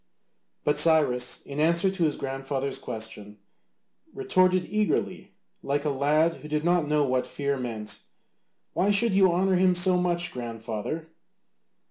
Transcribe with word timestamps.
But 0.63 0.79
Cyrus, 0.79 1.43
in 1.43 1.59
answer 1.59 1.91
to 1.91 2.03
his 2.05 2.15
grandfather's 2.15 2.79
question 2.79 3.37
retorted 4.15 4.65
eagerly, 4.67 5.35
like 5.61 5.85
a 5.85 5.91
lad 5.91 6.37
who 6.37 6.47
did 6.47 6.63
not 6.65 6.87
know 6.87 7.05
what 7.05 7.27
fear 7.27 7.55
meant, 7.55 7.89
"And 7.99 7.99
why 8.73 8.89
should 8.89 9.13
you 9.13 9.31
honour 9.31 9.57
him 9.57 9.75
so 9.75 9.99
much, 10.01 10.31
grandfather?" 10.31 11.09